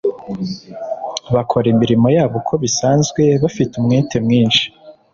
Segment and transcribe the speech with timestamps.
[1.33, 4.65] bakora imirimo yabo uko bisanzwe, bafite umwete mwinshi.